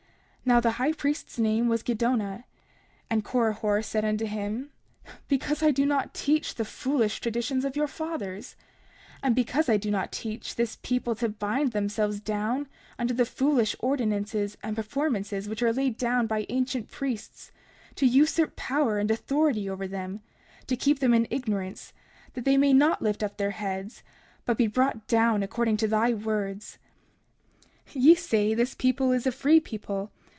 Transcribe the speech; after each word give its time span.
30:23 0.43 0.47
Now 0.53 0.59
the 0.59 0.71
high 0.71 0.93
priest's 0.93 1.37
name 1.39 1.67
was 1.69 1.83
Giddonah. 1.83 2.43
And 3.11 3.23
Korihor 3.23 3.83
said 3.85 4.03
unto 4.03 4.25
him: 4.25 4.71
Because 5.27 5.61
I 5.61 5.69
do 5.69 5.85
not 5.85 6.15
teach 6.15 6.55
the 6.55 6.65
foolish 6.65 7.19
traditions 7.21 7.63
of 7.63 7.75
your 7.75 7.87
fathers, 7.87 8.55
and 9.21 9.35
because 9.35 9.69
I 9.69 9.77
do 9.77 9.91
not 9.91 10.11
teach 10.11 10.55
this 10.55 10.79
people 10.81 11.13
to 11.17 11.29
bind 11.29 11.71
themselves 11.73 12.19
down 12.19 12.67
under 12.97 13.13
the 13.13 13.23
foolish 13.25 13.75
ordinances 13.79 14.57
and 14.63 14.75
performances 14.75 15.47
which 15.47 15.61
are 15.61 15.71
laid 15.71 15.95
down 15.95 16.25
by 16.25 16.47
ancient 16.49 16.89
priests, 16.89 17.51
to 17.95 18.07
usurp 18.07 18.55
power 18.55 18.97
and 18.97 19.11
authority 19.11 19.69
over 19.69 19.87
them, 19.87 20.21
to 20.65 20.75
keep 20.75 20.99
them 20.99 21.13
in 21.13 21.27
ignorance, 21.29 21.93
that 22.33 22.45
they 22.45 22.57
may 22.57 22.73
not 22.73 23.03
lift 23.03 23.21
up 23.21 23.37
their 23.37 23.51
heads, 23.51 24.01
but 24.45 24.57
be 24.57 24.67
brought 24.67 25.07
down 25.07 25.43
according 25.43 25.77
to 25.77 25.87
thy 25.87 26.11
words. 26.13 26.79
30:24 27.89 28.01
Ye 28.03 28.15
say 28.15 28.49
that 28.49 28.55
this 28.55 28.73
people 28.73 29.11
is 29.11 29.27
a 29.27 29.31
free 29.31 29.59
people. 29.59 30.11